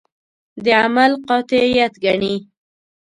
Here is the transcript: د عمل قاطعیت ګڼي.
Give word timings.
د 0.63 0.65
عمل 0.81 1.11
قاطعیت 1.27 1.93
ګڼي. 2.03 2.35